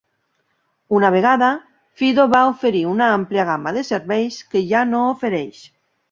[0.99, 1.49] Una vegada,
[2.01, 5.61] Fido va oferir una àmplia gamma de serveis que ja no ofereix.